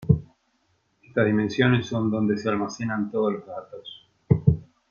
[1.03, 4.09] Estas dimensiones son donde se almacenan todos los datos.